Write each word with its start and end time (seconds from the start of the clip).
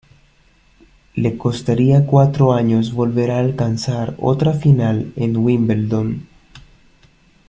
Le 1.13 1.37
costaría 1.37 2.07
cuatro 2.07 2.53
años 2.53 2.91
volver 2.91 3.29
a 3.29 3.37
alcanzar 3.37 4.15
otra 4.17 4.51
final 4.53 5.13
en 5.15 5.37
Wimbledon. 5.37 6.27